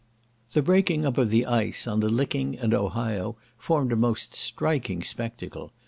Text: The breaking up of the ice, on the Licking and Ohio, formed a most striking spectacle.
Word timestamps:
The 0.53 0.63
breaking 0.63 1.05
up 1.05 1.19
of 1.19 1.29
the 1.29 1.45
ice, 1.45 1.85
on 1.85 1.99
the 1.99 2.09
Licking 2.09 2.57
and 2.57 2.73
Ohio, 2.73 3.35
formed 3.55 3.91
a 3.91 3.95
most 3.95 4.33
striking 4.33 5.03
spectacle. 5.03 5.73